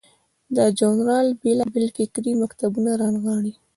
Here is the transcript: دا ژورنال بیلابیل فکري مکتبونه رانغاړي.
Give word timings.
دا 0.55 0.65
ژورنال 0.77 1.27
بیلابیل 1.41 1.87
فکري 1.97 2.31
مکتبونه 2.41 2.91
رانغاړي. 3.01 3.53